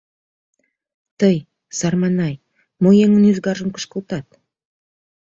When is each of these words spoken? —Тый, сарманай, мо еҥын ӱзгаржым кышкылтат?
—Тый, 1.19 1.37
сарманай, 1.77 2.35
мо 2.81 2.89
еҥын 3.05 3.23
ӱзгаржым 3.31 3.69
кышкылтат? 3.75 4.27